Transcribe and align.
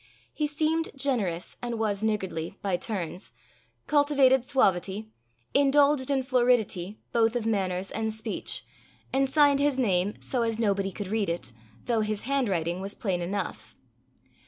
He 0.33 0.47
seemed 0.47 0.89
generous, 0.95 1.57
and 1.61 1.77
was 1.77 2.01
niggardly, 2.01 2.57
by 2.63 2.75
turns; 2.75 3.33
cultivated 3.85 4.43
suavity; 4.43 5.11
indulged 5.53 6.09
in 6.09 6.23
floridity 6.23 6.97
both 7.13 7.35
of 7.35 7.45
manners 7.45 7.91
and 7.91 8.11
speech; 8.11 8.65
and 9.13 9.29
signed 9.29 9.59
his 9.59 9.77
name 9.77 10.19
so 10.19 10.41
as 10.41 10.57
nobody 10.57 10.91
could 10.91 11.09
read 11.09 11.29
it, 11.29 11.53
though 11.85 12.01
his 12.01 12.23
handwriting 12.23 12.81
was 12.81 12.95
plain 12.95 13.21
enough. 13.21 13.75